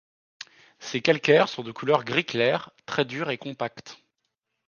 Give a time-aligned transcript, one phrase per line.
[0.79, 3.99] Ces calcaires sont de couleur gris clair, très durs et compacts.